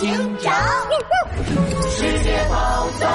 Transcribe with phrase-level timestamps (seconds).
[0.00, 0.50] 警长，
[1.90, 3.06] 世界宝藏，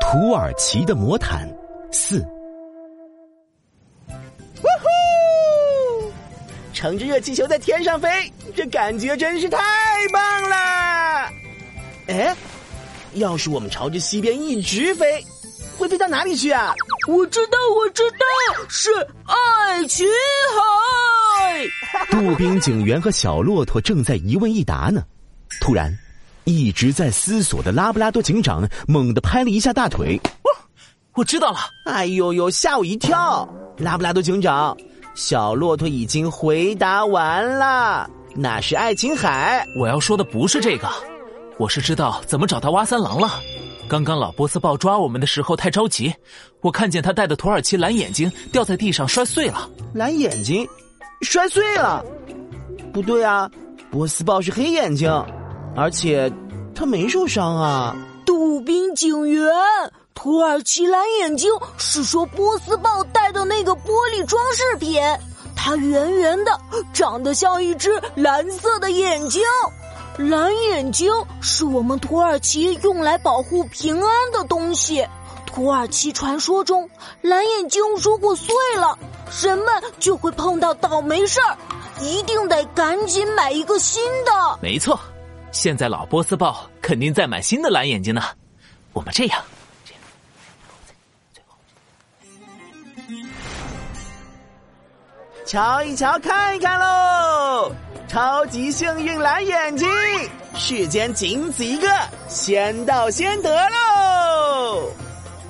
[0.00, 1.52] 土耳其的魔毯
[1.90, 2.20] 四。
[4.08, 6.12] 呜呼！
[6.72, 9.58] 乘着热气球在天上飞，这感觉真是太
[10.12, 10.56] 棒了！
[12.06, 12.36] 哎，
[13.14, 15.26] 要是我们朝着西边一直飞，
[15.76, 16.72] 会飞到哪里去啊？
[17.08, 18.16] 我知道，我知道，
[18.68, 18.92] 是
[19.26, 20.14] 爱琴海。
[22.32, 25.04] 杜宾警员和小骆驼正在一问一答呢，
[25.60, 25.94] 突然，
[26.44, 30.18] 一直在思索的拉布拉多警长猛地拍了一下大腿。
[31.12, 31.58] 我知道了！
[31.84, 33.46] 哎呦呦，吓我一跳！
[33.76, 34.74] 拉布拉多警长，
[35.14, 39.62] 小骆驼已经回答完了，那是爱琴海。
[39.78, 40.88] 我要说的不是这个，
[41.58, 43.28] 我是知道怎么找到挖三郎了。
[43.90, 46.10] 刚刚老波斯豹抓我们的时候太着急，
[46.62, 49.68] 我看见他戴的土耳其蓝眼睛掉在地上摔碎了。
[49.92, 50.66] 蓝眼睛
[51.22, 52.04] 摔碎了？
[52.92, 53.50] 不对啊，
[53.90, 55.10] 波斯豹是黑眼睛，
[55.74, 56.30] 而且
[56.74, 57.96] 他没受伤啊。
[58.26, 59.50] 杜宾警员，
[60.14, 65.00] 土耳其蓝眼睛是说波斯豹戴的那个玻璃装饰品，
[65.56, 66.58] 它圆圆的，
[66.92, 69.42] 长得像一只蓝色的眼睛。
[70.18, 75.06] 蓝眼睛是我们土耳其用来保护平安的东西。
[75.46, 76.88] 土耳其传说中，
[77.22, 78.98] 蓝眼睛如果碎了，
[79.40, 79.66] 人们
[79.98, 81.56] 就会碰到倒霉事儿，
[82.00, 84.30] 一定得赶紧买一个新的。
[84.60, 84.98] 没错，
[85.52, 88.22] 现在老波斯豹肯定在买新的蓝眼睛呢。
[88.92, 89.42] 我们这样，
[89.84, 90.00] 这样，
[91.32, 91.56] 最后，
[95.46, 97.72] 瞧一瞧，看一看喽！
[98.08, 99.88] 超级幸运蓝眼睛，
[100.54, 101.88] 世间仅此一个，
[102.28, 104.90] 先到先得喽！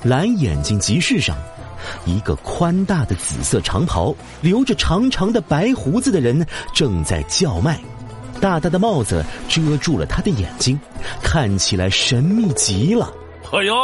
[0.04, 1.36] 蓝眼睛集市上，
[2.04, 7.80] 一个宽大的紫色长袍、留着长长的白胡子的人正在叫卖，
[8.40, 10.78] 大大的帽子遮住了他的眼睛，
[11.22, 13.12] 看起来神秘极了。
[13.52, 13.74] 哎呦，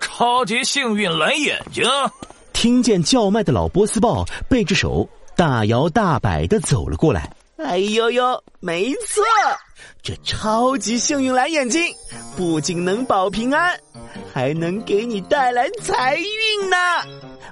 [0.00, 1.84] 超级幸运蓝眼睛！
[2.52, 7.34] 听见叫卖的老波斯豹背着手大摇大摆的走了过来。
[7.56, 9.22] 哎呦呦，没错，
[10.02, 11.80] 这超级幸运蓝眼睛
[12.36, 13.78] 不仅能保平安，
[14.32, 16.76] 还能给你带来财运呢。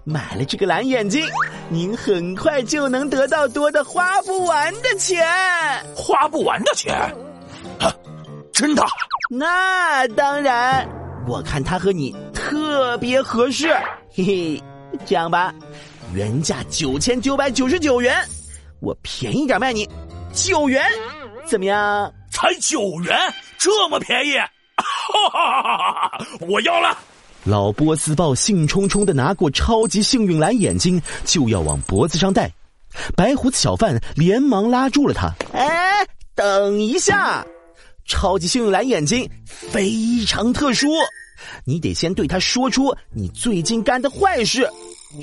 [0.05, 1.27] 买了这个蓝眼睛，
[1.69, 5.27] 您很快就能得到多的花不完的钱。
[5.95, 6.95] 花不完的钱？
[7.79, 7.93] 啊，
[8.53, 8.85] 真的？
[9.31, 10.89] 那当然，
[11.27, 13.69] 我看它和你特别合适。
[14.13, 14.63] 嘿嘿，
[15.07, 15.55] 这样吧，
[16.13, 18.17] 原价九千九百九十九元。
[18.81, 19.89] 我便宜点卖你，
[20.33, 20.85] 九元，
[21.47, 22.13] 怎么样？
[22.31, 23.17] 才九元，
[23.59, 24.39] 这么便宜，
[24.77, 26.27] 哈哈哈哈！
[26.49, 26.97] 我要了。
[27.45, 32.53] 老波斯豹兴冲冲的拿过超级幸运蓝眼睛，就要往脖子上戴。
[33.17, 35.33] 白胡子小贩连忙拉住了他。
[35.53, 37.47] 哎，等一下，
[38.07, 40.89] 超级幸运蓝眼睛非常特殊，
[41.65, 44.69] 你得先对他说出你最近干的坏事，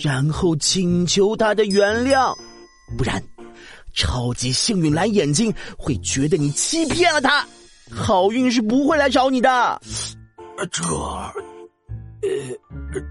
[0.01, 2.33] 然后请求他的原谅，
[2.97, 3.21] 不然。
[3.93, 7.43] 超级幸运蓝眼睛会觉得你欺骗了他，
[7.91, 9.81] 好运是不会来找你的。
[10.71, 10.83] 这，
[12.93, 13.01] 呃，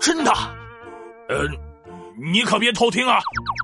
[0.00, 0.30] 真的？
[1.28, 1.46] 呃，
[2.32, 3.18] 你可别偷听啊！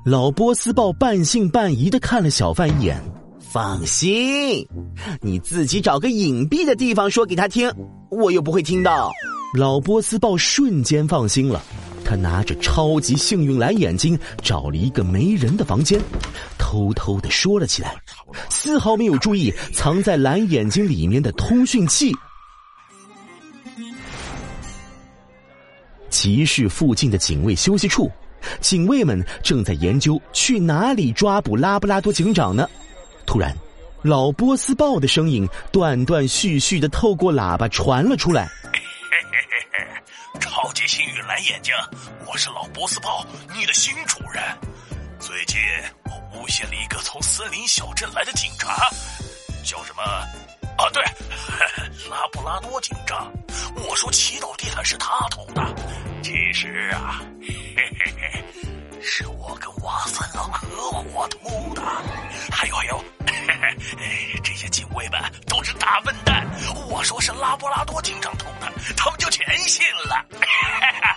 [0.05, 3.01] 老波斯豹半信半疑的看了小贩一眼。
[3.39, 4.67] 放心，
[5.21, 7.71] 你自己找个隐蔽的地方说给他听，
[8.11, 9.11] 我又不会听到。
[9.57, 11.59] 老波斯豹瞬间放心了。
[12.05, 15.99] 他拿着超级幸运蓝眼睛，找了一个没人的房间，
[16.57, 17.95] 偷偷的说了起来，
[18.49, 22.15] 丝毫没有注意藏在蓝眼睛里面的通讯器。
[26.29, 28.09] 集市附近的警卫休息处，
[28.61, 32.69] 警卫们正在研究去哪里抓捕拉布拉多警长呢。
[33.25, 33.51] 突然，
[34.03, 38.47] 老波斯豹的声音断断续续的透过喇叭传了出来。
[40.39, 41.73] 超级幸运蓝眼睛，
[42.27, 43.25] 我是老波斯豹，
[43.57, 44.43] 你的新主人。
[45.19, 45.57] 最近
[46.05, 48.87] 我诬陷了一个从森林小镇来的警察，
[49.63, 50.03] 叫什么？
[50.77, 51.03] 啊，对，
[52.07, 53.31] 拉布拉多警长。
[53.87, 55.61] 我说祈祷地毯是他偷的，
[56.21, 58.43] 其实啊，嘿嘿嘿，
[59.01, 61.81] 是我跟瓦三郎合伙偷的。
[62.51, 66.45] 还有还有，嘿嘿，这些警卫们都是大笨蛋。
[66.89, 70.25] 我说是拉布拉多警长偷的，他们就全信了。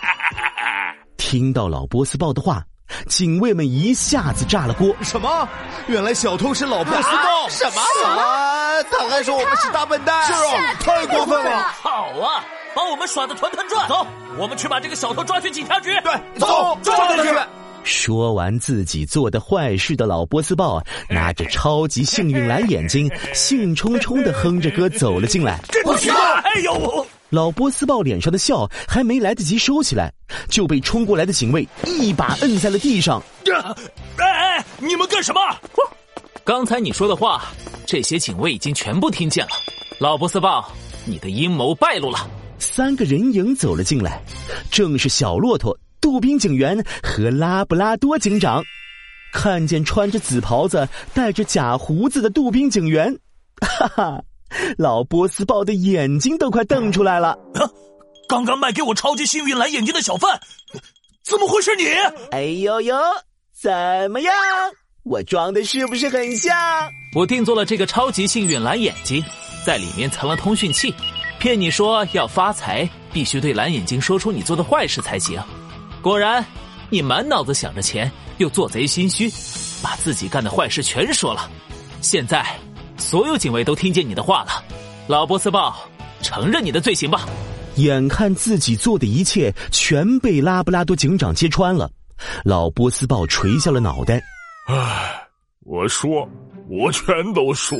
[1.17, 2.63] 听到老波斯豹的话，
[3.07, 4.95] 警卫们一下子炸了锅。
[5.01, 5.47] 什么？
[5.87, 7.49] 原来小偷是老波斯豹？
[7.49, 7.81] 什么？
[8.19, 8.83] 啊！
[8.83, 10.25] 他还说我们是大笨蛋？
[10.25, 11.73] 是啊，太过分了！
[11.81, 12.43] 好啊，
[12.75, 13.87] 把我们耍的团团转。
[13.87, 14.05] 走，
[14.37, 15.91] 我们去把这个小偷抓去警察局。
[16.03, 17.29] 对，走，抓他去。
[17.83, 25.59] 说完自己做的坏事的老波斯豹， 拿着超级幸运蓝眼睛，兴冲冲的哼着歌走了进来。
[25.69, 26.13] 这不行！
[26.13, 27.05] 哎呦！
[27.29, 30.13] 老波斯豹脸上的笑还没来得及收起来，
[30.49, 33.21] 就被冲过来的警卫一把摁在了地上。
[34.17, 35.41] 哎哎，你们干什么？
[36.45, 37.43] 刚才你说的话，
[37.85, 39.51] 这些警卫已经全部听见了。
[39.99, 40.71] 老波斯豹，
[41.05, 42.29] 你的阴谋败露了。
[42.63, 44.23] 三个人影走了进来，
[44.71, 45.77] 正是小骆驼。
[45.99, 48.63] 杜宾警员和拉布拉多警长
[49.33, 53.15] 看见穿着紫袍子、戴着假胡子的杜宾警员，
[53.61, 54.23] 哈哈，
[54.77, 57.31] 老波斯豹的眼睛都快瞪出来了。
[57.53, 57.69] 啊！
[58.27, 60.39] 刚刚卖给我超级幸运蓝眼睛的小贩，
[61.23, 61.85] 怎么会是你？
[62.31, 62.95] 哎呦呦，
[63.53, 63.71] 怎
[64.09, 64.33] 么样？
[65.03, 66.55] 我装的是不是很像？
[67.15, 69.23] 我定做了这个超级幸运蓝眼睛，
[69.65, 70.93] 在里面藏了通讯器，
[71.43, 75.37] 骗你说要发财，必须对蓝眼睛说出你做的坏事才行。
[76.01, 76.41] 果然，
[76.89, 79.29] 你满脑子想着钱，又做贼心虚，
[79.83, 81.51] 把自己干的坏事全说了。
[81.99, 82.45] 现在，
[82.95, 84.63] 所有警卫都听见你的话了。
[85.05, 85.75] 老波斯豹，
[86.21, 87.27] 承认你的罪行吧！
[87.75, 91.91] 眼看自己做的一切全被拉布拉多警长揭穿了，
[92.45, 94.23] 老波斯豹垂下了脑袋。
[94.69, 95.27] 唉，
[95.65, 96.25] 我说，
[96.69, 97.77] 我全都说。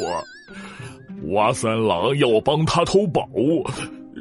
[1.32, 3.66] 瓦三郎要我帮他偷宝物。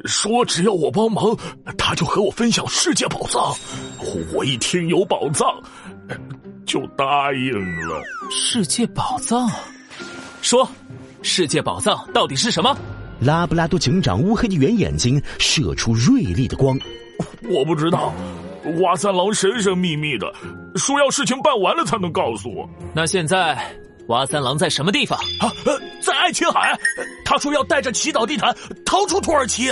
[0.05, 1.37] 说只要我帮忙，
[1.77, 3.53] 他就和我分享世界宝藏。
[4.33, 5.47] 我一听有宝藏，
[6.65, 7.51] 就答应
[7.87, 8.01] 了。
[8.29, 9.49] 世界宝藏？
[10.41, 10.67] 说，
[11.21, 12.75] 世界宝藏到底是什么？
[13.21, 16.77] 拉布拉多警长乌黑的圆眼睛射出锐利的光。
[17.49, 18.13] 我不知道，
[18.81, 20.33] 瓦三郎神神秘秘的
[20.75, 22.67] 说要事情办完了才能告诉我。
[22.93, 23.57] 那现在？
[24.07, 25.17] 瓦三郎在什么地方？
[25.39, 25.51] 啊，
[26.01, 26.77] 在爱琴海。
[27.23, 28.55] 他说要带着祈祷地毯
[28.85, 29.71] 逃出土耳其。